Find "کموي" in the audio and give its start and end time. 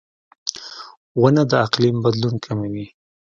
2.45-2.85